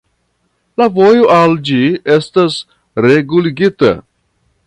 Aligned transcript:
La 0.81 0.87
vojo 0.95 1.27
al 1.35 1.53
ĝi 1.67 1.77
estas 2.15 2.57
reguligita. 3.09 3.95